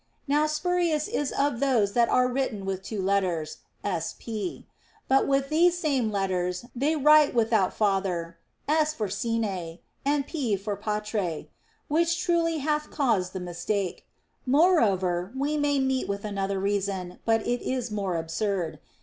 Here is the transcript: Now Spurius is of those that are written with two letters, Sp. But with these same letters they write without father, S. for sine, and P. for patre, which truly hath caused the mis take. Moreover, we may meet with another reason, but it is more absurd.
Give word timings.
Now 0.27 0.47
Spurius 0.47 1.07
is 1.07 1.31
of 1.31 1.59
those 1.59 1.93
that 1.93 2.09
are 2.09 2.27
written 2.27 2.65
with 2.65 2.81
two 2.81 2.99
letters, 3.03 3.59
Sp. 3.85 4.65
But 5.07 5.27
with 5.27 5.49
these 5.49 5.77
same 5.77 6.09
letters 6.11 6.65
they 6.75 6.95
write 6.95 7.35
without 7.35 7.71
father, 7.71 8.39
S. 8.67 8.95
for 8.95 9.07
sine, 9.09 9.77
and 10.03 10.25
P. 10.25 10.55
for 10.55 10.75
patre, 10.75 11.45
which 11.87 12.19
truly 12.19 12.57
hath 12.57 12.89
caused 12.89 13.33
the 13.33 13.39
mis 13.39 13.63
take. 13.63 14.07
Moreover, 14.47 15.31
we 15.37 15.55
may 15.55 15.77
meet 15.79 16.07
with 16.07 16.25
another 16.25 16.59
reason, 16.59 17.19
but 17.23 17.45
it 17.45 17.61
is 17.61 17.91
more 17.91 18.15
absurd. 18.17 18.79